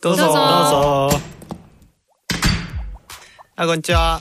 [0.00, 0.24] どうぞ。
[0.24, 0.32] どうぞ。
[0.32, 1.18] どうぞ
[3.56, 4.20] あこんにちは。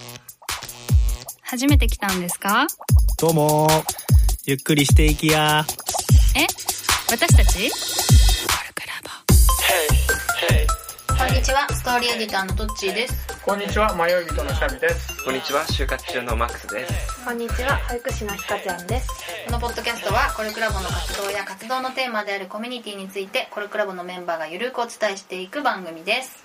[1.41, 2.67] 初めて来たんですか？
[3.19, 3.67] どうも。
[4.45, 5.65] ゆっくりしていきや。
[6.35, 6.45] え？
[7.11, 7.71] 私たち？
[11.17, 13.27] こんにちは、ストーリーエディターのトッチーです。
[13.43, 15.23] こんにちは、迷い人のシャビです。
[15.23, 17.25] こんにちは、就活中のマックスです。
[17.25, 19.07] こんにちは、保育士のひかちゃんです。
[19.47, 26.43] このポッドキャストは、コルクラボの活動や活動のテーマであるコミュニティについて、コルクラボのメンバーがゆるくお伝えしていく番組です。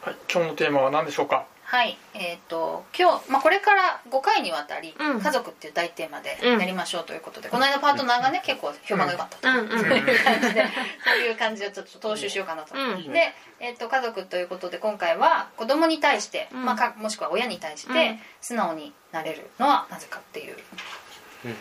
[0.00, 1.46] はい、今日のテーマは何でしょうか？
[1.62, 5.20] はい、えっ、と、今日、まあ、これから5回にわたり、うん。
[5.20, 6.58] 家族っていう大テーマでうん。
[6.58, 9.58] やりましょうということで、この間パートナーがね、結構評判が良かったと。
[9.60, 9.78] うんうん。
[9.78, 10.64] そういう感じで、
[11.04, 12.74] そういう感じをちょっと踏襲しようかなと。
[12.74, 13.12] うん。
[13.12, 16.64] で、えっと家族ということで今回は子供に対して、うん。
[16.64, 18.18] まあ、かもしくは親に対してうん。
[18.40, 20.60] 素直になれるのはなぜかっていう、うん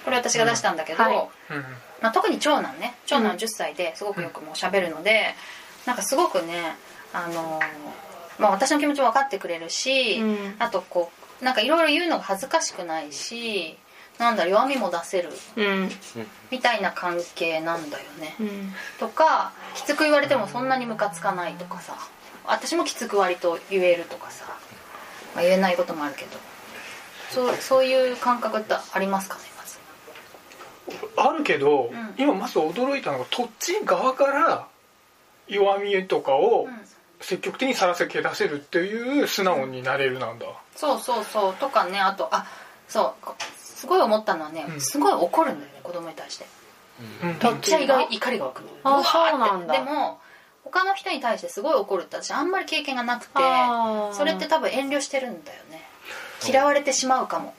[0.03, 1.29] これ私が出したんだけど、うんはい。
[1.51, 1.65] うん。
[2.01, 2.95] まあ、特に長男ね。
[3.05, 3.37] 長男うん。
[3.37, 5.35] 10歳ですごくよくもう喋るので、
[5.85, 6.75] なんかすごくね
[7.13, 7.61] あのー
[8.39, 10.55] まあ、私の気持ちも分かってくれるし、うん。
[10.59, 13.77] あとこうなんかいろいろ言うのが恥ずかしくないし
[14.19, 15.89] なんだろう弱みも出せるうん。
[16.51, 18.35] みたいな関係なんだよね。
[18.39, 18.73] うん。
[18.99, 21.95] とかきつく言われてもそんなにムカつかないとかさ。
[22.45, 24.45] 私もきつく割と言えるとかさ、
[25.35, 26.31] まあ、言えないこともあるけど
[27.31, 29.79] そうそういう感覚ってありますかねまず。
[31.17, 32.15] あるけど、ん。
[32.17, 34.67] 今まず驚いたのが、こっち側から
[35.47, 36.81] 弱みとかをうん。
[37.23, 40.47] 積極的にさらせけ出せるっていう素直になれるなんだ。
[40.75, 41.55] そうそうそう。
[41.55, 42.47] とかねあとあ
[42.87, 44.81] そうこすごい思ったのはね、うん。
[44.81, 46.45] すごい怒るんだよね子供に対して。
[47.23, 47.29] うん。
[47.29, 48.67] めっちゃ意外怒りが湧くの。
[48.83, 49.73] あそうなんだ。
[49.73, 50.19] でも
[50.63, 53.33] 他の人に対してすごい怒るって私あんまり経験がなくて
[54.13, 55.83] それって多分遠慮してるんだよね
[56.45, 57.53] 嫌われてしまうかも。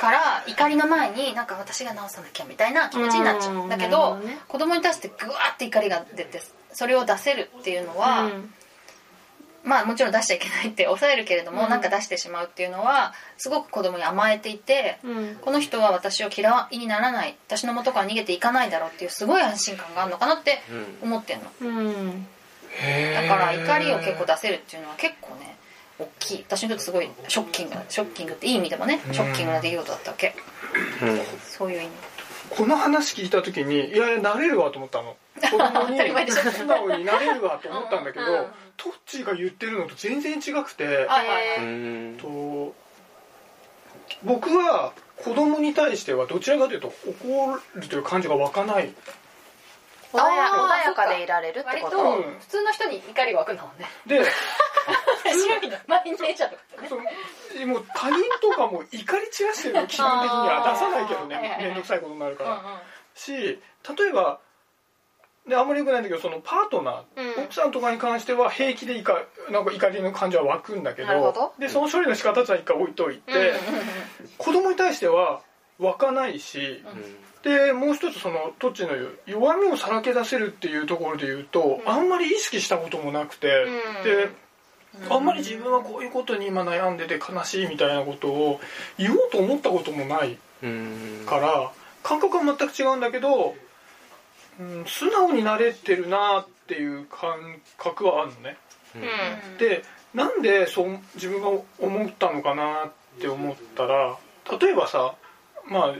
[0.00, 3.54] から怒りの前になんか私が直さなきゃみたいな気持ちになっちゃう。
[3.54, 3.68] うん。
[3.68, 4.38] だけどどね。
[4.48, 8.52] 子供に対してグワーって怒りが出てそれを出せるっていうのは、うん。
[9.62, 11.70] まあもちろん出しちゃいけないって抑えるけれども、うん。
[11.70, 15.36] なんか出してしまうっていうのはすごく子供に甘えていて、うん。
[15.40, 20.62] この人は私を嫌いにならない私の元から逃げていかないだろうっていうすごい安心感があるのかなって
[21.02, 21.08] うん。
[21.08, 21.44] 思ってんの。
[21.62, 22.26] うん。
[23.14, 25.33] だから怒りを結構出せるっていうのは結構ね
[25.98, 26.44] 大きい。
[26.48, 30.34] 私にとってすごいショッキングショッキングっていい意味でもねショッキングな出来事だったわけ。
[31.02, 31.20] うん。
[31.42, 31.90] そういう意味。
[32.50, 35.16] この話聞いた時に、いやいや、なれるわと思ったの。
[35.40, 38.46] 子供に素直になれるわと思ったんだけど、うんうん
[38.76, 41.06] トッチーが言ってるのと全然違くて。
[42.20, 42.74] と
[44.24, 48.92] 僕は子供に対してはどちらかというと怒るという感じが湧かない。
[50.12, 51.96] 穏やあー穏やかでいられるって割こと？
[51.96, 53.86] とうん普通の人に怒りが湧くんだもんね。
[54.06, 54.18] で
[55.86, 57.02] 満員電車とかねその
[57.66, 61.56] もう他人とかも怒り散らしてるの基本的には出さないけどね。
[61.60, 62.62] 面倒くさいことになるから、うんうん
[63.16, 63.58] し例
[64.10, 64.40] えば
[65.48, 67.44] であんまりよくないんだけどそのパートナー、うん。
[67.44, 69.12] 奥さんとかに関しては平気で怒
[69.52, 73.38] なんか怒りの感情は湧くんだけどでその処理の仕方は一回置いといて、うん。
[73.38, 73.54] うんうん
[74.38, 75.42] 子供に対しては
[75.78, 76.82] 湧かないし、
[77.42, 84.04] でもう一つそのトッチの言う弱みをさらけ出せるっていうところで言うと、あんまり意識したこともなくて、うん。
[84.04, 84.28] で
[85.10, 88.60] あんまり自分はこういうことに今悩んでて悲しいみたいなことを
[88.98, 91.24] 言おうと思ったこともないうん。
[91.26, 91.70] から
[92.02, 93.54] 感覚は全く違うんだけど、
[94.60, 98.56] うん、素直になれてるなっていう感覚はあるのね。
[98.94, 99.58] うん。
[99.58, 99.82] で
[100.14, 101.48] なんでそう自分が
[101.80, 104.16] 思ったのかなって思ったら
[104.60, 105.16] 例えばさ
[105.66, 105.94] まあ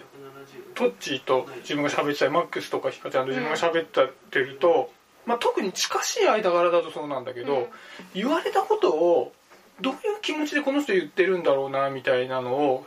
[0.75, 3.87] トッチーと自分が喋ってたりマックスとかヒカちゃんと自分が喋っ
[4.31, 4.91] てると、
[5.27, 7.69] まあ、特に近しい間柄だとそうなんだけど、
[8.15, 9.33] 言われたことを
[9.81, 12.87] どういう気持ちでこの人言ってるんだろうなみたいなのを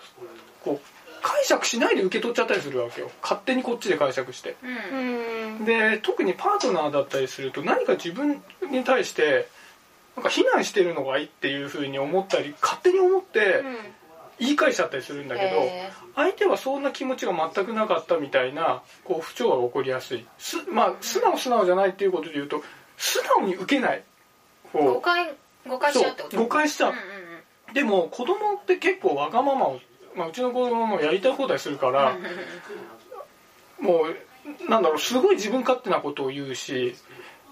[0.64, 4.56] こう解釈しないで受け取っちゃったりするわけよ勝手にこっちで解釈して。
[4.64, 5.66] うんうん。
[5.66, 9.47] で特にパートナーだったりすると何か自分に対して
[10.16, 13.64] なんか非難してるのがいいっていうふうに思ったり勝手に思って
[14.40, 20.25] 言い返しちゃったりするんだけどへ相手はそんな気持ちが全くなかったみたいなこう不調が起こりやすい。
[20.38, 22.64] すまあ素直素直じゃないっていうことで言うと
[22.97, 24.03] 素直に受けない
[24.72, 25.34] こ誤解
[25.67, 26.38] 誤解しちゃうってこと？
[26.38, 26.94] 誤解しちゃう。
[27.73, 29.79] でも子供って結構わがままを、
[30.16, 32.16] まあ、うちの子供もやりたい放題するから、
[33.79, 36.96] もうなんだろうすごい自分勝手なことを言うし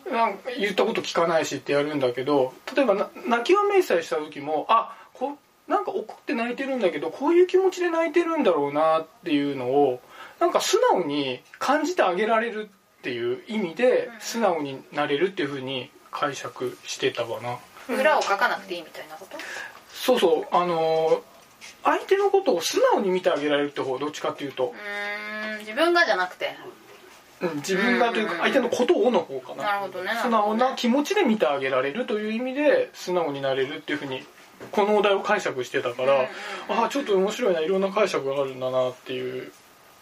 [0.10, 10.00] なんか言ったこと聞かないしってやるんだけど例えばな泣きわめいさえした時もあこなんか怒って泣いてるんだけどこういう気持ちで泣いてるんだろうなっていうのを
[10.40, 12.70] なんか素直に感じてあげられる
[13.00, 17.58] っていう意味で素直になれるっていうふうに解釈してたかな。
[17.96, 19.38] 裏を書かなくていいみたいなこと？
[19.94, 20.56] そうそう。
[20.56, 21.20] あのー
[21.84, 24.68] 相手のことを素直に見てあげられるって方どっちかっていうと。
[24.68, 26.56] うーん自分がじゃなくて。
[27.42, 29.64] うん自分がというか相手のことをの方かな。
[29.64, 30.12] なるほどね。
[30.22, 34.24] 素直な気持ちで見てあげられるという意味で素直になれるっていうふうに
[34.72, 36.30] このお題を解釈してたから、
[36.70, 39.52] ああちょっと面白いないろんな解釈があるんだなっていう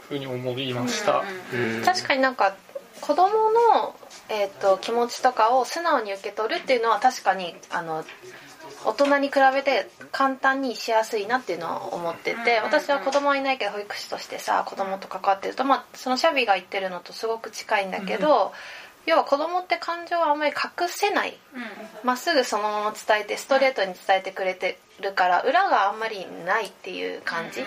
[0.07, 1.23] ふうに思いました、
[1.53, 2.55] うん確かになんか
[3.01, 3.95] 子供の
[4.29, 8.03] えー、と気持ちとかを素直に受け取るっていうのは確かにあの
[8.85, 18.53] 大人に比べて簡単にしやすいなっていうのは思ってて私は子供はいないけど保育士としてさ子供と関わってると、まあ、そのシャビが言ってるのとすごく近いんだけど、
[19.05, 21.37] 要は子供って感情をあんまり隠せない。
[22.03, 27.63] まっすぐそのまま伝えてストレートに伝えてくれてるから裏があんまりないっていう感じ。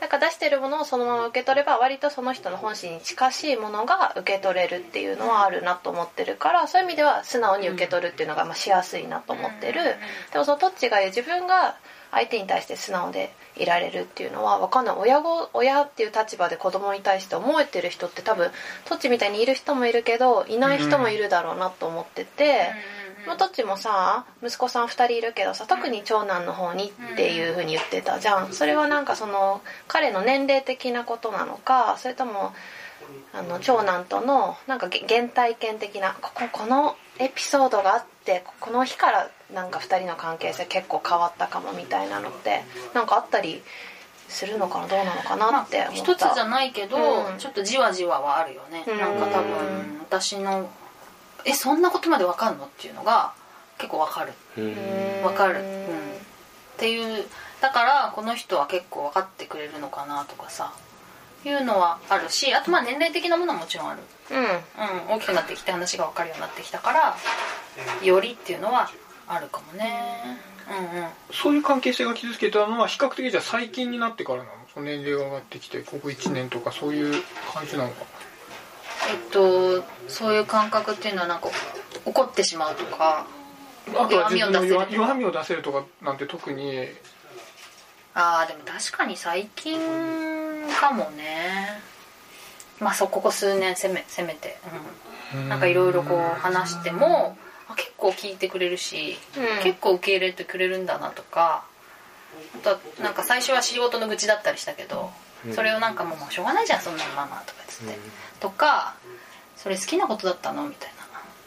[0.00, 9.82] だから出してるものをそのまま受け取れば割とその人の本心に近しいものが受け取れるっていうのはあるなと思ってるからそういう意味では素直に受け取るっていうのがまあしやすいなと思ってる。
[10.32, 11.76] でもそのトッチが言う自分が
[12.12, 14.96] 相手に対して素直でいられるっていうのは分かんない。
[14.96, 18.50] 親御親っていう立場で子供に対して思えてる人って多分
[18.86, 22.62] トッチみたいにいる人もいるけどいない人もいるだろうなと思ってて。
[22.62, 22.99] まあ、
[23.38, 28.18] どっちもさ息子さん2人いるけどさ特に長男の方にっていう風に言ってた。
[28.18, 28.52] じゃん。
[28.52, 32.52] それはなんかその彼の年齢的なことなのかそれとも
[33.32, 42.62] あの長男とのなんかげ原体験的なこここのエピソードがあってこの日からなんか2人の関係性結構変わったかもみたいなのって
[42.94, 43.62] なんかあったり
[44.28, 44.86] するのかな？
[44.86, 47.38] どうなのかなって思った、一つじゃないけど、うん。
[47.38, 48.98] ちょっとじわじわはあるよね、うん。
[48.98, 50.70] なんか多分私の
[51.44, 53.32] 「えそんなことまでわかんの?」っていうのが
[53.78, 54.32] 結構わかる。
[54.58, 56.18] うんわかる、うん、っ
[56.76, 57.26] ていう
[57.60, 60.72] だからこの人は結構分かってくれるのかなとかさ。
[61.42, 64.00] いうのはあるしあとまあ年齢的なものはもちろんある、
[64.30, 64.44] うん。
[64.44, 67.16] うん、大きくなってきて話が分かるようになってきたから
[68.02, 68.90] よりっていうのは
[69.26, 70.38] あるかもね。
[70.68, 71.08] うんうん。
[71.32, 74.50] そういう関係性が築けたのは比較的じゃあ最近になってからなの？
[74.74, 77.22] その年齢が上がってきてここ1年とかそういう
[77.54, 78.04] 感じなのか
[79.10, 81.48] えっとそういう感覚っていうのはなんか
[82.04, 83.26] 怒ってしまうとか
[83.92, 86.86] なあとは自分の弱弱みを出せる弱みを出せるとかなんて特に。
[88.12, 89.78] ああでも確かに最近
[90.80, 91.80] かもね。
[92.80, 94.58] まあそうここ数年せめせめて、
[95.34, 97.36] うん、なんかいろいろこう話しても
[97.68, 99.62] あ結構聞いてくれるし、うん。
[99.62, 101.64] 結構受け入れてくれるんだなとか。
[102.54, 105.10] あとはなんか最初は仕事の愚痴だったりしたけど、
[105.54, 107.98] それをなんかもうもうしょうがないじゃんそんなのママとかつって、
[108.40, 108.94] とか
[109.56, 110.90] それ好きなことだったのみたい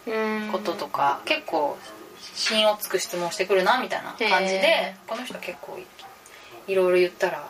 [0.07, 0.47] うん。
[0.47, 1.77] なこととか、結構
[2.35, 5.85] 芯をつく質問してくるなみたいな感じへでこの人結構い
[6.71, 7.47] いろいろ言ったら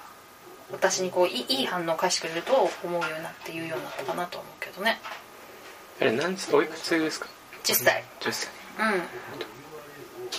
[0.72, 5.00] 私にこういい反応を返してくれると思うようになって言うようになったかなと思うけどね。
[6.02, 7.28] あれ何歳おいくつですか
[7.64, 8.50] ？10歳10歳
[8.80, 9.02] うん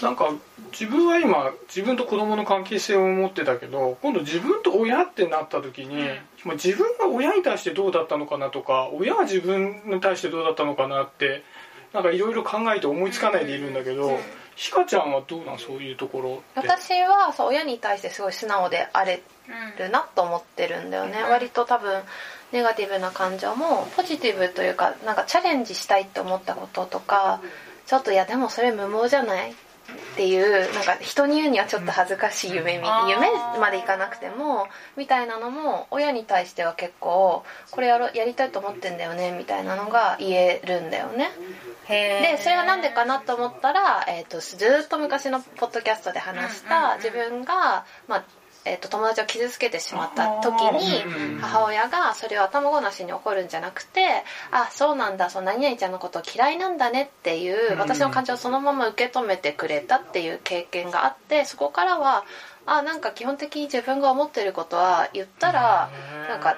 [0.03, 0.33] なんか
[0.73, 6.05] 自分は今自分と子供の関係性を持ってたけど今度自分と親ってなった時に、
[6.45, 11.43] まあ自分が親に対してどうだったのかなとか親は自分に対してどうだったのかなって
[11.93, 14.19] なんかいろいろ考えて思いつかないでいるんだけど、
[14.57, 15.59] ひかちゃんはどうなん？
[15.61, 16.69] そういうところって。
[16.69, 19.23] 私はそう親に対してすごい素直であれ
[19.79, 22.03] るなと思ってるんだよね、割と多分
[22.51, 27.41] ネガティブな感情もポジティブというかなんかチャレンジしたいって思ったこととか
[27.87, 29.55] ちょっといやでもそれ無謀じゃない？
[29.93, 34.67] っていうなんか人に言うにはちょっと恥ずかしい夢み、あー夢までいかなくても
[34.97, 41.31] みたいなのも親に対しては結構これやろやりたいと思ってんだよねみたいなのが言えるんだよね。
[41.87, 48.25] へでそれはなんでかなと思ったら、えー、とずーっと昔のポッドキャストで話した自分が、まあ
[48.65, 57.79] えー、と友達を傷つけてしまった時にうん母親がそれを頭ごなしに怒るんじゃなくてあそうなんだその何々ちゃんのことを嫌いなんだねっていううん。
[57.79, 62.25] 私の感情をそのまま受け止めてくれたっていう経験があってそこからは
[62.67, 65.91] あなんか基本的に自分が思ってることは言ったら
[66.29, 66.57] なんか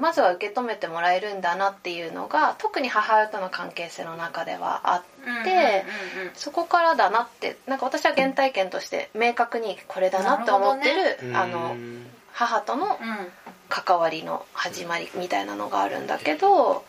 [0.00, 5.84] まずは受け止めてもらえるんだなっていうのが特に母親との関係性の中ではあって
[6.34, 12.06] そこからだなってなんか私は原体験として明確にこれだなって思ってるあのうん。
[12.38, 12.96] 母との
[13.68, 16.84] 関わりの始まりみたいなのがあるんだけど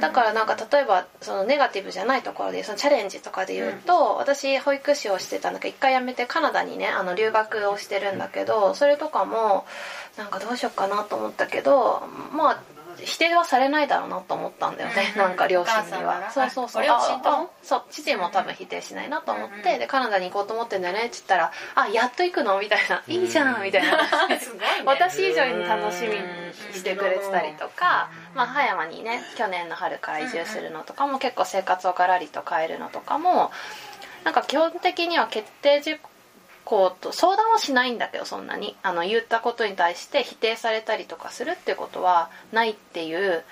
[0.00, 9.66] だからなんか例えばそのネガティブじゃないところでそのチャレンジとかで言うと、私保育士をしてたんだけど一回辞めてカナダにねあの留学をしてるんだけどそれとかも
[10.16, 12.02] なんかどうしようかなと思ったけど
[12.32, 12.62] まあ
[13.04, 15.20] 否定はされないだろうなと思ったんだよね、うん。
[15.20, 16.30] なんか両親には。
[16.30, 16.82] そうそうそう。
[16.82, 17.82] 両親とそう。
[17.90, 23.98] 父も多分否定しないなと思って、うんでカナダに行こうと思ってんだよねって言ったら「あやっと行くの?」みたいな「いいじゃん」みたいな。
[24.40, 24.66] すごいね。
[24.84, 33.52] 私以上に楽しみにしてくれてたりとか、まあ、葉山にね去年の春から移住するのとかも結構生活をガラリと変えるのとかも
[34.24, 36.10] なんか基本的には決定事項
[37.00, 38.76] と相談はしないんだけどそんなに。
[38.82, 43.42] あの言ったことに対して否定されたりとかするっていうことはないっていう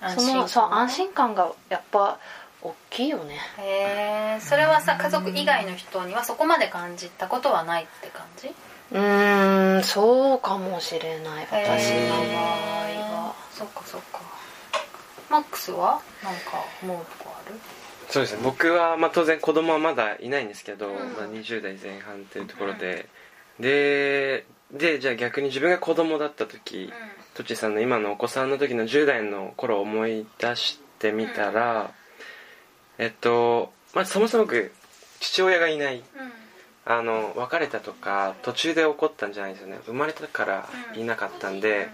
[0.00, 2.18] 安心そのそう安心感がやっぱ
[2.62, 3.38] 大きいよね。
[3.58, 8.54] へえそれはさ家族以外の人にはそこまで感じたことはないって感じ？
[8.92, 11.46] うーんそうかもしれない。
[11.50, 11.90] 私。
[11.90, 12.20] の場合
[13.28, 14.20] はそっかそっか。
[15.30, 16.00] マックスは？
[16.22, 16.40] なんか
[16.82, 17.54] 思うとこある？
[18.12, 18.40] そうですね。
[18.44, 20.92] 僕は、まあ、当然子供はまだいないんですけど、ん。
[20.92, 23.08] まあ、20代前半っていうところで、
[23.58, 26.92] ででじゃあ逆に自分が子供だった時、
[27.32, 31.90] とちさんの今のお子さんの時の10代の頃を思い出してみたら、
[32.98, 34.72] えっと、まあ、そもそも僕
[35.20, 36.02] 父親がいない。
[36.84, 39.78] あの別れたとか途中で起こったんじゃないですよね。
[39.86, 41.88] 生まれたからいなかったんで、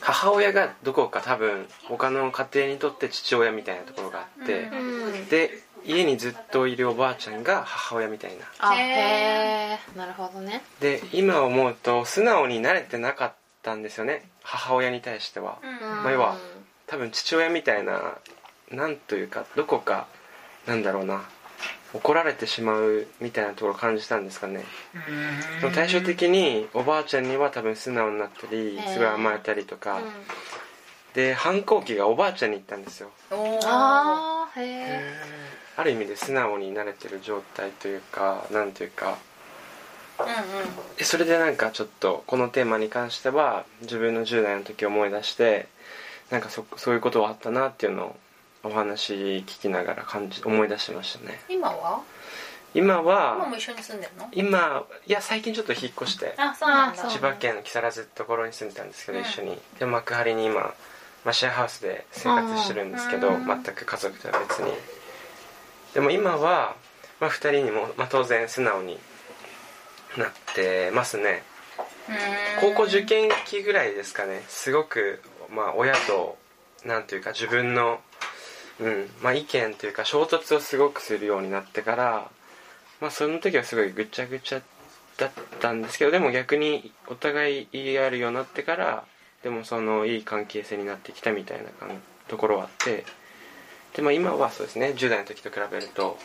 [0.00, 5.26] 母親がどこか多分他の家庭にとって父親みたいなところがあって、うん。
[5.26, 5.50] で
[5.86, 8.44] 家にずっといるおばあちゃんが母親みたいな。
[8.58, 10.62] あへへえなるほどね。
[10.80, 14.22] で今思うと素直になれてなかったんですよね。
[14.42, 15.58] 母親に対しては、
[16.02, 16.36] まあ要は
[16.86, 18.14] 多分父親みたいな
[18.70, 20.06] なんというかどこか
[20.66, 21.22] なんだろうな
[21.94, 24.64] 怒られてしまうみたいなところを感じたんですかね。
[25.60, 30.02] その対照的におばあちゃんには多分素直になったりすごい甘えたりとか、うん。
[31.14, 33.10] で反抗期がおばあちゃんに行ったんですよ。
[33.30, 35.14] ああへえ
[35.76, 39.16] ある意味で素直になれてる状態というかなんというか。
[40.18, 40.96] うんうん。
[40.96, 45.68] でそれでなんかちょっとこのテーマに関しては自分の10代の時を思い出して
[46.30, 48.16] なんかそそういうことはあったなっていうのを
[48.64, 51.40] お話聞きながら感じ思い出しましたね。
[51.48, 52.00] 今は？
[52.74, 54.28] 今今はも一緒に住んでるの？
[54.32, 57.08] 今いや最近ちょっと引っ越してあそうなんだ。
[57.08, 59.24] 千葉県の木更津ってところに住んでたんですけど、うん。
[59.24, 59.58] 一緒に。
[59.78, 60.74] で幕張に今、ま
[61.26, 63.46] あ、シェアハウスで生活してるんですけど、うん。
[63.46, 64.72] 全く家族とは別に。
[65.94, 66.74] でも今は、
[67.20, 68.98] まあ、2人にも、まあ、当然素直に
[70.18, 71.44] なってますね。
[72.60, 74.42] 高校受験期ぐらいですかね。
[74.48, 76.36] すごく、まあ、親と
[76.84, 78.00] なんというか自分の、
[78.80, 79.10] うん。
[79.22, 82.30] まあ、意見というか衝突をすごくするようになってから、
[83.00, 84.62] まあ、その時はすごいぐちゃぐちゃ
[85.16, 89.04] だったんですけどでも逆にお互い言い合えるようになってから
[89.42, 93.04] でもそのいい関係性になってきたみたいな感ところはあって
[93.94, 96.16] で、まあ、今はそうですね10代の時と比べると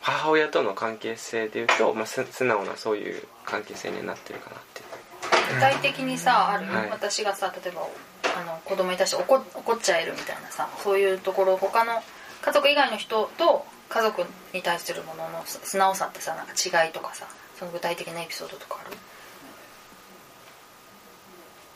[0.00, 4.82] 母親との関係性でいうと、まあ、す素直なそういう関係性にはなってるかなって
[5.54, 6.90] 具体的にさある、はい。
[6.90, 7.86] 私がさ例えば
[8.38, 11.92] あの子供に対して怒怒っちゃえるみたいなさそういうところ他の
[12.40, 17.26] 家族以外の人と家族に対するものの素素直さってさなんか違いとかさ
[17.58, 18.96] その具体的なエピソードとかある？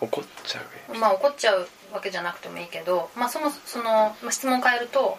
[0.00, 0.60] 怒っちゃ
[0.92, 3.84] うまあ怒っちゃうわけじゃなくてもいいけど、まあ、そのその、
[4.22, 5.18] まあ、質問を変えると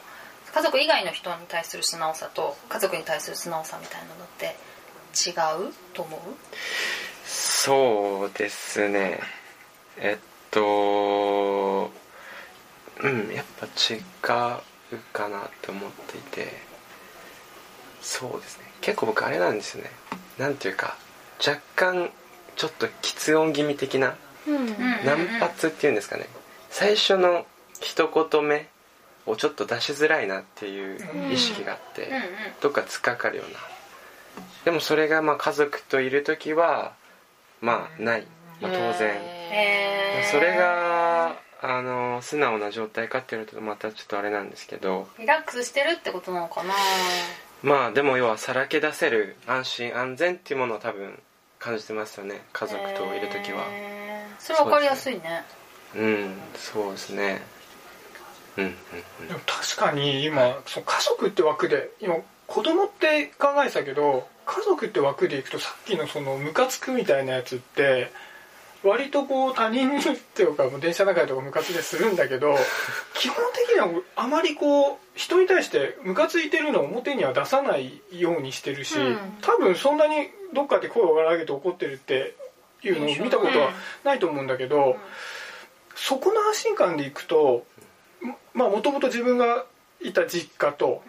[0.54, 4.56] 家族以外の人に対する素直さと家族に対する素直さみたいなのって
[5.16, 5.32] 違
[5.70, 6.20] うと思う？
[7.26, 9.20] そうですね。
[9.98, 10.62] えっと
[13.02, 16.74] うんやっぱ違うかなって思っていて。
[18.02, 18.66] そうですね。
[18.82, 19.92] 結構僕あれなんですよね。
[20.38, 20.98] なんていうか
[21.46, 22.12] 若干
[22.56, 24.16] ちょっと喫音気味的な
[24.48, 24.68] うん。
[25.06, 26.28] 難発っていうんですかね。
[26.70, 27.46] 最初の
[27.80, 28.68] 一言目
[29.26, 32.12] をちょっと出しづらいなっていう意識があって、
[32.62, 33.60] どっか突っかかるような。
[34.66, 36.94] でもそれがまあ家族といる時は
[37.62, 38.28] まあない、
[38.62, 39.22] まあ、当然、
[40.32, 46.74] それがあの素直な状態かっていうとまたちょっとあれなんですけどリラックスしてるってことなのかな？
[47.62, 51.18] まあでも要はさらけ出せる安心安全っていうものを多分
[51.60, 53.66] 感じてますよね家族といる時は。
[54.40, 55.44] それ分かりやすいね。
[55.96, 57.42] うんそうですね。
[58.58, 58.74] うんうん
[59.22, 59.28] うん。
[59.30, 62.16] でも確かに今その家族って枠で今
[62.48, 68.12] 子供って考えてたけど家族って枠でいくとさっきのそのムカつくみたいなやつって
[68.84, 70.02] 割とこう他人にっ
[70.36, 72.56] ていうか電車の中とかムカついでするんだけど
[73.16, 79.38] 基本的にはあまりこう人に対してムカついてるのを表には出さないようにしてるし、うん。
[79.42, 82.36] 多分そんなにどっかで声を荒げて怒ってるって
[82.84, 83.72] いうのを見たことは
[84.04, 84.98] ないと思うんだけど、
[85.96, 87.66] そこの安心感でいくと
[88.54, 89.66] まあもともと自分が
[90.02, 91.04] いた実家と、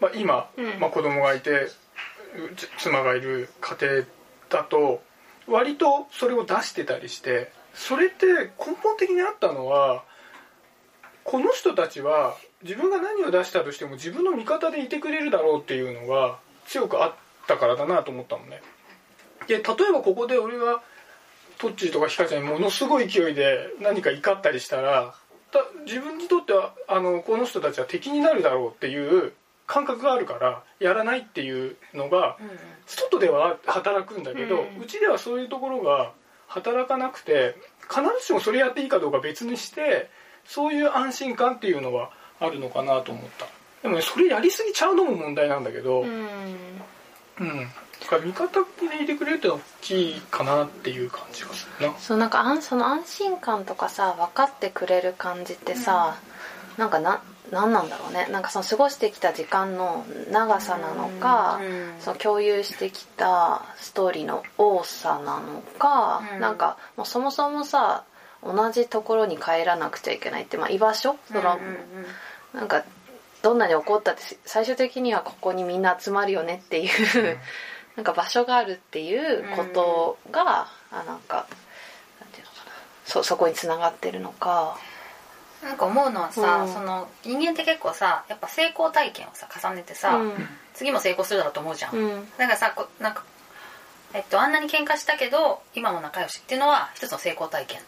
[0.00, 0.80] まあ、今、うん。
[0.80, 1.68] まあ、子供がいて
[2.78, 4.04] 妻がいる家庭
[4.48, 5.02] だと
[5.48, 10.04] 割とそれを出してたりしてそれって根本的にあったのは
[11.24, 17.14] この人たちは自分が何を出したとしても自分の味方でいてくれるだろうっていうのが強くあっ
[17.46, 18.62] たからだなと思ったのね。
[19.46, 19.62] で例え
[19.92, 20.82] ばここで俺が
[21.58, 25.14] トッチーとかヒカちゃんにものすごい勢いで何か怒ったりしたら
[25.52, 29.32] だ自分にとってはあのこの人たちは敵になるだろうっていう
[29.66, 32.46] 感覚があるからやらないっていうのがうん。
[32.46, 36.12] うん外では働くんだけど、ううんちではそういうところが
[36.46, 37.56] 働かなくて
[37.88, 40.08] 必ずしもそれやっていいかどうか別にして
[40.44, 43.46] そういう安心感っていうのはあるのかなと思った。
[43.82, 46.08] でもねそれやりすぎちゃうのも問題なんだけどうん。
[47.40, 47.68] うん。
[48.00, 51.98] だから味方にいてくれるって大きいかなっていう感じがするな。
[51.98, 56.16] そうなんかあんその安心感とかさ分かってくれる感じってさ、
[56.76, 58.26] なんかな何なんだろうね。
[58.30, 61.94] なんかその過ごしてきた時間の長さなのか、うん。
[62.00, 66.40] その共有してきたストーリーの多さなのか、うん。
[66.40, 68.04] なんかもうそもそもさ
[68.42, 71.16] 同じところに帰らなくちゃいけないって、まあ、居場所？
[71.28, 71.58] その、うんうんう
[72.56, 72.58] ん。
[72.60, 72.84] なんか
[73.42, 77.38] どんなに怒ったって最終的にはここにみんな集まるよねっていう、
[77.94, 81.46] なんか場所があるっていうことが、あなんか
[82.20, 82.72] なんていうのかな。
[83.04, 84.76] そそこにつながってるのか。
[85.62, 86.68] なんか思うのはさ、う。
[86.68, 90.34] んその人間って結構さやっぱ成功体験をさ重ねてさ、うん。
[90.74, 92.28] 次も成功するだろうと思うじゃん、うん。
[92.36, 93.24] だからさこなんか
[94.14, 97.80] えっとあんなに喧嘩したけど今も仲良しっていうのは一つの成功体験。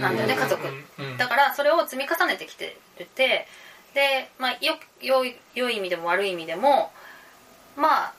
[0.00, 0.62] なんだよね家族
[0.98, 3.48] うんだからそれを積み重ねてきてるって
[3.94, 6.92] で、まあ、よよい良い意味でも悪い意味でも
[7.76, 8.12] まあ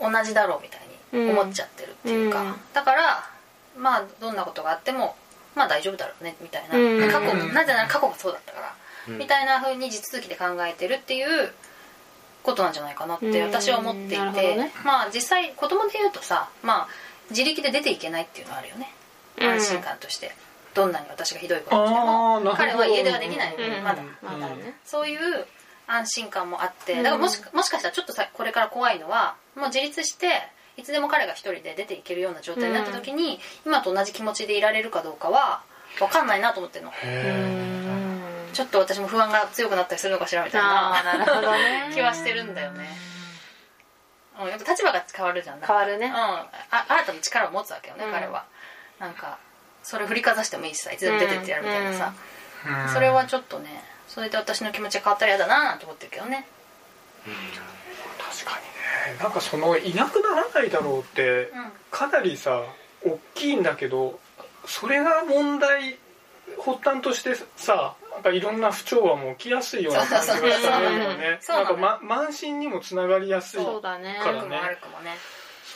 [0.00, 0.80] 同じだろうみたい
[1.12, 2.54] に思っちゃってるっていうか、うん。
[2.72, 3.28] だから
[3.76, 5.16] まあどんなことがあっても
[5.54, 7.10] まあ大丈夫だろうねみたいな、うん。
[7.10, 8.74] 過去なぜなら過去がそうだったから、
[9.08, 9.18] うん。
[9.18, 11.52] みたいな風に地続きで考えてるっていう
[12.42, 14.16] ことなんじゃないかなって私は思っていて、
[14.56, 14.72] ね。
[14.84, 16.88] まあ実際子供で言うとさまあ
[17.30, 18.92] 自力で出ていけないっていうのはあるよね。
[19.38, 19.48] うん。
[19.48, 20.32] 安心感として、
[20.74, 22.04] どんなに私がひどいことをしてあ
[22.40, 23.84] も彼は家ではできない、うん。
[23.84, 24.02] まだ。
[24.22, 24.76] まだね。
[24.84, 25.46] そういう
[25.86, 26.94] 安心感もあって。
[26.94, 27.02] うん。
[27.02, 30.42] だからもしもしかしたらちょっとさこれから怖いのはもう自立して
[30.78, 35.62] いつでも彼が一人で出ていけるような状態になった時に、今と同じ気持ちでいられるかどうかは
[35.98, 36.90] 分かんないなと思ってるの。
[36.92, 38.52] うへん。
[38.52, 41.90] ちょっと私も不安が強くなったりするのかしらみたいななるほどね。
[41.94, 42.88] 気はしてるんだよね、
[44.40, 46.06] うん、やっぱ立場が変わるじゃん変わるね。
[46.06, 48.12] うん、あ新たな力を持つわけよね、うん。
[48.12, 48.44] 彼は。
[49.00, 49.38] なんか
[49.82, 56.46] それ振りかざしてもいいしさいつでも出てってやるみたいなさ、ーそれはちょっとねそれで私の気持ちが変わったら嫌だななんて思ってるけどね
[58.44, 59.18] 確かにね。
[59.20, 61.72] なんかそのいなくならないだろうってうん。
[61.90, 62.62] かなりさ
[63.04, 64.18] 大きいんだけど
[64.66, 65.98] それが問題
[66.64, 71.38] 発端としてさなんかいろんな不調和も起きやすいような感じがするよね。
[71.40, 74.18] そうそうそうなんか、ま、慢心にもつながりやすいそうだね。
[74.22, 75.16] からね良くも悪くもね。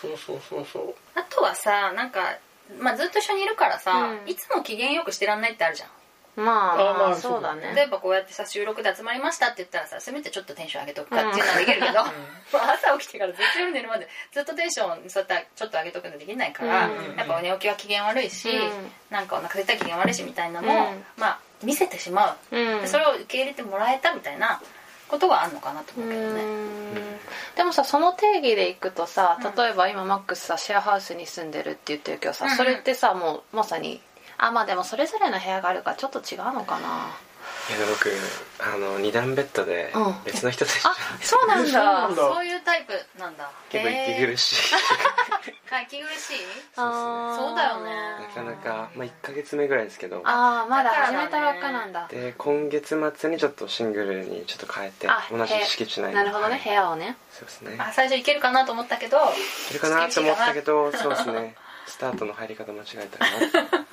[0.00, 0.94] そうそうそうそう。
[1.14, 2.36] あとはさなんか、
[2.80, 4.28] まあ、ずっと一緒にいるからさ、うん。
[4.28, 5.88] いつも機嫌よくしてらんないってあるじゃん
[6.34, 7.72] まあまああまあそうだね。
[7.74, 11.92] 例えばこうやってさ収録で集まりましたって言ったらさせめてちょっとテンション上げとくかっていうのはできるけど、
[12.52, 17.16] まあ朝起きてからずっと夜寝るまでずっとテンションそうやってちょっと上げとくのできないから、うん。
[17.16, 18.92] やっぱ寝起きは機嫌悪いし、うん。
[19.10, 21.04] なんかお腹空いたら機嫌悪いしみたいなのも、うん。
[21.16, 22.80] まあ見せてしまう、うん。
[22.80, 24.60] でそれを受け入れてもらえたみたいな
[25.08, 27.20] ことはあるのかなと思うけどね、うん。
[27.56, 32.56] でもさその定義でいくとさうん例えば今マックスさシェアハウスに住んでるって言ってるけどさ、うんうん。
[32.56, 34.00] それってさもうまさに
[34.44, 37.06] あまあでもそれぞれの部屋があるからちょっと違うのかな。
[37.68, 38.10] いや僕
[38.58, 40.14] あの二段ベッドでうん。
[40.24, 42.16] 別の人と一緒あそうなんそうなだんだ。
[42.16, 43.50] そういうタイプなんだ。
[43.70, 44.56] 結構息苦しい。
[45.86, 46.36] 息苦しい？
[46.76, 47.36] あー。
[47.36, 47.90] そうだよね。
[48.20, 50.22] なかなか、まあ、1ヶ月目ぐらいですけど。
[50.24, 52.08] ああまだだからだね始めたばっかなんだ。
[52.10, 56.14] で今月末にちょっとシングルにちょっと変えてあ同じ敷地内に。
[56.16, 56.60] なるほどねはい。
[56.64, 57.16] 部屋をね。
[57.32, 57.76] そうですね。
[57.78, 59.20] あ最初いけるかなと思ったけどい
[59.68, 61.54] けるかなって思ったけどそうですね。
[61.86, 63.24] スタートの入り方間違えたか
[63.78, 63.86] な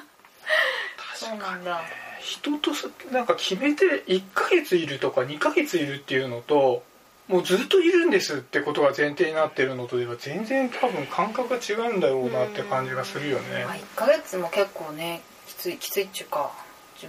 [1.20, 1.82] そうなんだ
[2.22, 6.84] 人とさなんか決めて1ヶ月いるとか2ヶ月いるっていうのと
[7.28, 13.66] もうずっといるんですってことが前提になってるのとでは全然多分感覚が違うんだろうなって感じがするよね。
[13.66, 16.52] まあ、1ヶ月も結構ねきついきついっていうか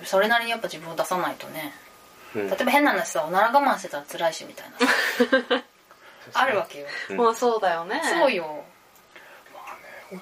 [0.05, 1.73] それなりにやっぱ自分を出さないとね。
[2.35, 2.51] うん。
[2.51, 5.65] 例えば変な話さおなら我慢してたら辛いしみたいなさ。
[6.43, 7.17] あるわけよ、うん。
[7.17, 8.03] もうそうだよね。
[8.05, 8.65] そうよ、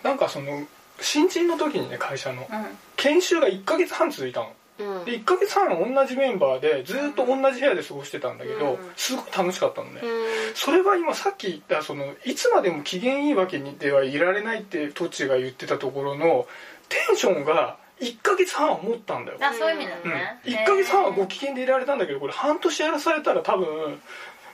[0.05, 0.66] なんかその
[1.01, 2.46] 新人の時にね会社の。
[2.48, 4.53] うん、研修が1ヶ月半続いたの。
[4.79, 5.05] うん。
[5.05, 8.79] で1ヶ月半同じメンバーでずっと同じ部屋で過ごしてたんだけど、うん。
[8.97, 10.55] すごい楽しかったのね、うん。
[10.55, 16.47] それは今さっき言ったそのいつまでも機嫌いいわけにではいられないってトッチが言ってたところの
[16.89, 20.11] テンションが1ヶ月半は持ったんだよ、あそういう意味なうん。
[20.11, 24.01] のね、1ヶ月半はご機嫌でいられたんだけどこれ半年やらされたら多分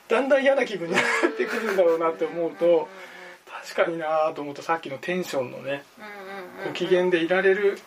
[0.09, 1.03] だんだん嫌な気分になっ
[1.37, 2.89] てくるんだろうなって思うと
[3.65, 6.69] 確かになと思ったさっきのテンションのねうんうんうん。
[6.69, 7.79] ご機嫌でいられる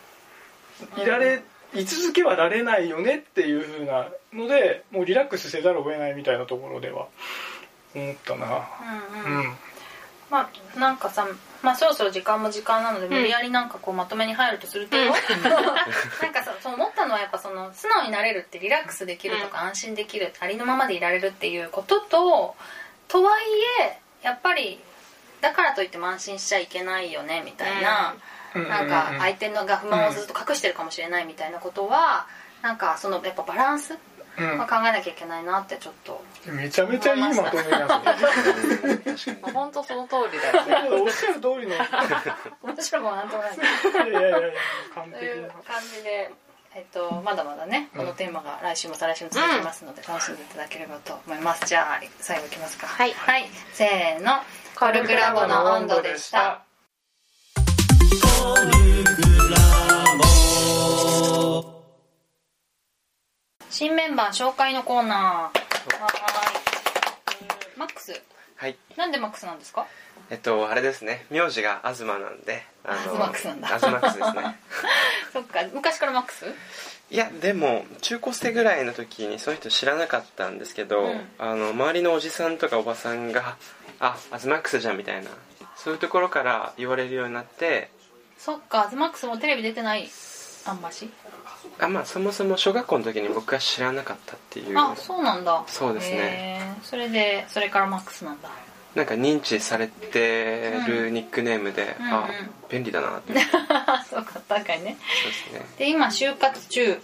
[0.96, 1.42] いられ
[1.74, 7.08] 居続けはられないよねっていう風なのでもうリラックスせざるを得ないみたいなところでは
[7.94, 8.68] 思ったな。
[9.24, 9.40] うんうん。
[9.40, 9.56] うん。
[10.30, 11.26] まあなんかさ
[11.62, 15.12] まあそろそろ時間も時間なので無理やりなんかこうまとめに入るとすると、 なん
[16.32, 22.56] かさそう思ったのはやっぱその素直になれるってリラックスできるとか安心できるありのままでいられるっていうことと
[23.08, 23.44] とはい
[23.80, 24.80] えやっぱり
[25.40, 28.22] だからといっても安心しちゃいけないよねみたいな、ううん
[28.64, 32.26] なんか相手のが不満をずっと隠してるかもしれないみたいなことは
[32.62, 33.98] なんかそのやっぱバランス
[34.38, 34.58] うん。
[34.58, 37.88] は考えなきゃいけないなってちょっとめちゃめちゃいいまとめや
[39.52, 41.02] 本当その通りだよね。
[41.02, 41.74] おっしゃる通りの。
[41.74, 41.78] い
[42.62, 43.58] 面白くもなんともない。
[44.12, 44.48] やいやいや
[44.94, 46.30] 完という璧な感じで、
[46.76, 51.66] えっと、まだまだねこのテーマが来週も再来週も続きますので、楽しんでいただければと思います。
[51.66, 52.86] じゃあ最後いきますか。
[52.86, 53.12] はい。
[53.14, 54.32] はい、せーの。
[54.78, 56.67] コルクラボの温度でした
[63.70, 65.18] 新メンバー紹介のコーナー。
[65.20, 65.54] はー
[67.76, 67.78] い。
[67.78, 68.20] マックス？
[68.56, 68.76] はい。
[68.96, 69.86] なんでマックスなんですか？
[70.30, 71.26] えっとあれですね。
[71.30, 73.74] 名字が東なんであアズマックスなんだ。
[73.74, 74.58] アズマックスですね。
[75.32, 75.60] そっか。
[75.72, 76.44] 昔からマックス？
[77.10, 81.28] いやでも中高生ぐらいの時にそういう人知らなかったんですけど、うん。
[81.38, 83.56] あの周りのおじさんとかおばさんが
[84.00, 85.30] 「あアズマックスじゃん」みたいな
[85.76, 87.90] そういうところから言われるようになって
[88.38, 90.08] そっかマックスもテレビ出てない
[90.64, 91.08] あんまし？
[91.80, 94.78] あまあそもそも小学校の時に僕は知らなかったっていう。
[94.78, 95.62] あそうなんだ。
[95.66, 96.76] そうですね。
[96.82, 98.48] それでそれからマックスなんだ。
[98.94, 102.06] なんか認知されてるニックネームで、うん。
[102.06, 102.50] あうん。
[102.68, 103.32] 便利だなって。
[103.34, 103.44] そ う
[104.10, 104.96] そうか確かにね。
[105.24, 105.66] ですね。
[105.78, 107.00] で今就活中。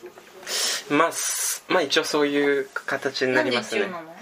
[0.91, 3.83] まあすまあ一応そういう形になりますね。
[3.83, 4.14] なの？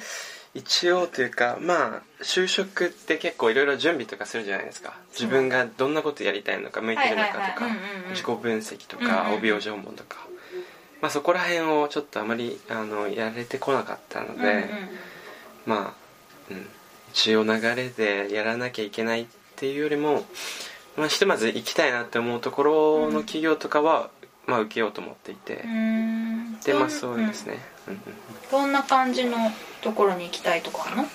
[0.55, 4.95] 一応というかまあ就職って結構いろいろ準備とかするじゃないですか。
[5.13, 7.69] 自分がどんなことやりたいのか向いてるのかとか
[8.11, 10.19] 自己分析とうんうんか帯状文とか、
[11.01, 14.67] まあ、そこら辺をちょっとあまりあのやれてこなかったので、うんうん。
[15.67, 15.95] まあ、
[16.51, 16.67] うん、
[17.13, 20.25] 一応流れでやらなきゃいけないっていうよりも、
[20.97, 24.11] まあ、ひとまず行きたいなって思うところの企業とかは、
[24.47, 25.65] まあ、受けようと思っていて、
[26.65, 27.95] でまあそうですね、うん。
[27.95, 28.01] うん
[28.51, 29.37] どんな感じの
[29.81, 31.07] ところに行きたいとかあるのう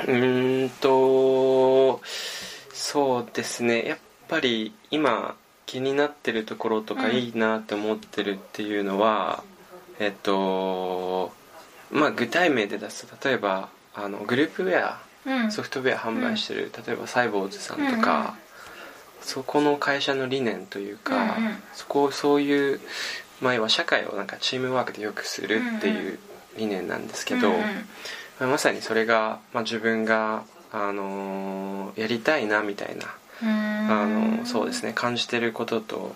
[0.00, 2.00] ーんと
[2.74, 3.84] そうですね。
[3.86, 5.34] やっぱり今
[5.64, 9.44] 気になってるところとかうんいいなって思ってるっていうのは、
[9.98, 11.32] えっと
[11.90, 15.50] まあ具体名で出すと例えばあのグループウェアうん。
[15.50, 18.00] ソフトウェア販売してる、例えばサイボーズさんとうんうん。
[18.00, 18.36] か、
[19.26, 21.56] そこの会社の理念というか、うんうん。
[21.74, 22.80] そこそういう、
[23.40, 26.18] まあ、要は社会をなんかチームワークで良くするっていう
[26.56, 27.60] 理念なんですけど、うんうん。
[27.60, 27.66] ま
[28.40, 33.06] あまさにそれが、まあ、自分が、あのーやりたいなみたいな、
[33.42, 36.14] あのーそうですね感じてることと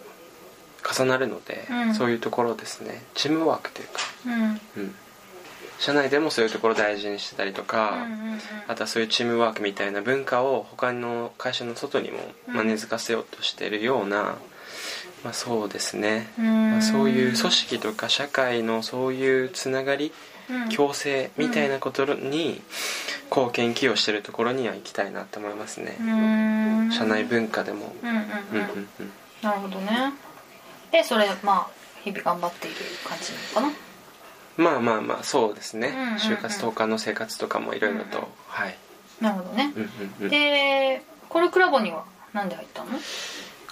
[0.97, 1.95] 重なるので、うん。
[1.95, 3.03] そういうところですね。
[3.15, 4.83] チームワークというか、うん。
[4.83, 4.95] うん、
[5.81, 8.07] 社内でもそういうところ大事にしてたりとか、
[8.69, 12.19] あとはそういうチームワークみたいな文化を他の会社の外にも、
[12.63, 14.37] 根付かせようとしているような、
[15.25, 20.13] まあ、そうですね、まあ、そういう組織とか社会のそういうつながり
[20.51, 20.69] うん。
[20.69, 22.61] 共生みたいなことに
[23.31, 25.97] 貢献寄与してるところには行きたいなと思いますね。
[26.93, 30.13] 社内文化でも、なるほどね。
[30.91, 31.67] でそれまあ
[32.03, 33.90] 日々頑張っている感じなのかな
[34.57, 36.17] まあまあまあそうですね、うんうんうん。
[36.17, 38.29] 就活10日の生活とかもいろいろと、うんうん。
[38.49, 38.77] はい、
[39.21, 39.73] なるほどね。
[39.77, 42.91] うんうんうん、でコルクラボにはなんで入ったの？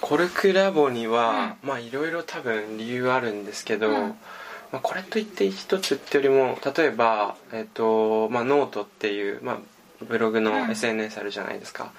[0.01, 4.15] コルクラボには、まあいろいろ多分理由あるんですけど、うん。
[4.71, 9.57] まあ、これといって一つってよりも例えば、えっとまあ、ノートっていう、まあ、
[10.05, 10.43] ブログうん。
[10.43, 11.91] の SNS あるじゃないですか、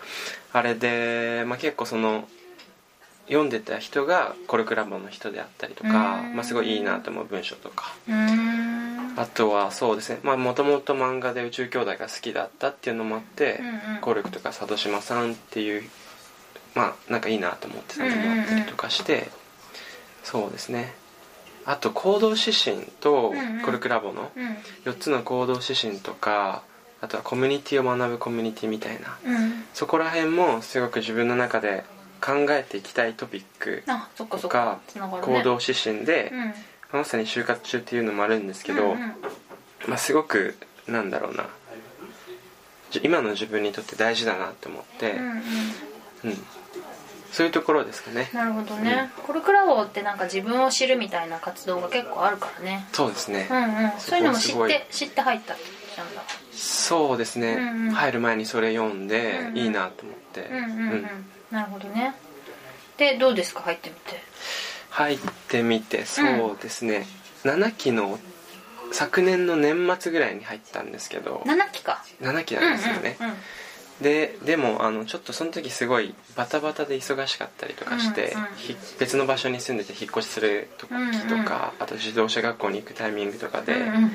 [0.52, 2.28] あれで、まあ、結構その
[3.30, 6.34] 読んでた人がコルクラボの人であったりとか、うん。
[6.34, 7.94] まあ、すごいいいなと思う文章とか。
[9.16, 10.18] あとはそうですね。
[10.36, 14.00] もともと漫画で宇宙兄弟が好きだったっていうのもあって、うんうん。
[14.00, 15.88] コルクとか佐渡島さんっていう
[16.74, 19.30] まあなんかいいなと思ってたのもあったりとかして、
[20.24, 20.92] そうですね。
[21.64, 23.62] あと行動指針とうんうん。
[23.62, 24.90] コルクラボのうん。
[24.90, 26.64] 4つの行動指針とか
[27.00, 29.18] あとはコミュニティを学ぶコミュニティみたいな。
[29.24, 29.64] うん。
[29.72, 31.84] そこら辺もすごく自分の中で
[32.20, 33.82] 考えていきたいトピック
[34.16, 34.80] とっか
[35.22, 36.54] 行動指針で、うん。
[36.92, 38.96] まさに就活中っていうのもあるんですけど、
[39.86, 40.56] まあ、すごく
[40.88, 41.46] なんだろうな。
[42.90, 46.36] じ今の自分にとって大事だなって思って、うん
[47.30, 48.28] そういうところですかね。
[48.34, 52.88] なるほどね、コルクラボってなんか自分を知るみたいな活動が結構あるからね。
[52.92, 53.92] そうですね、うんうん。
[53.98, 55.54] そういうのも知って知って入った
[56.52, 57.56] そうですね、
[57.94, 62.14] 入る前にそれ読んで、いいなと思って、うんうんうん、うんなるほどね。
[62.96, 63.62] でどうですか？
[63.62, 64.22] 入ってみて。
[64.90, 67.06] 入ってみてそうですね、
[67.44, 68.18] 7期の
[68.92, 71.42] 昨年の年末ぐらいに入ったんですけど。
[71.46, 72.04] 7期か。
[72.20, 73.38] 7期なんですよね、うんうんうん。
[74.02, 80.88] ででもあのちょっとその時すごいバタバタで忙しかったりとかして、うんうんひ別の場所に住んでて引っ越しする時
[81.28, 84.10] とか、あと自動車学校に行くタイミングとかで、うんうん。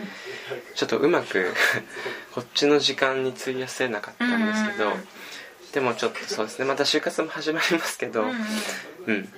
[0.76, 1.54] ちょっとうまく
[2.36, 5.08] こっちの時間に費やせなかったんですけど、うんうんうん
[5.76, 6.66] でもちょっとそうですね。
[6.66, 8.22] また就活も始まりますけど。
[8.22, 8.36] うんうん。
[9.08, 9.30] うん。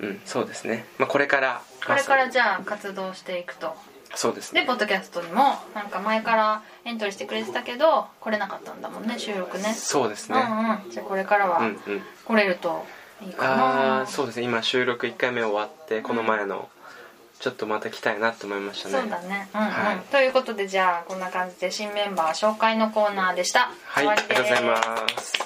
[0.00, 0.20] うん。
[0.24, 1.60] そうですね、まあ、これから。
[1.86, 3.76] これからまじゃあ活動していくと。
[4.12, 4.62] さそうですね。
[4.62, 9.74] でポッドキャストにもなんか前からエントリーしてくれてたけど来れなかったんだもんね収録ね。
[9.74, 10.38] そうですね。
[10.38, 10.90] うんうん。
[10.90, 12.02] じゃあこれからはうんうん。
[12.24, 12.86] 来れると
[13.22, 14.00] いいかあな。
[14.02, 14.44] あそうですね。
[14.44, 16.70] 今収録1回目終わってこの前の
[17.38, 18.98] ちょっとまた来たいなと思いましたね。
[18.98, 19.50] そうだね。
[19.54, 19.98] うんうん、はい。
[20.10, 23.70] ということでじゃあこんな感じで新メンバー紹介のコーナーでした。
[23.84, 24.76] はいありがとうございま
[25.18, 25.45] す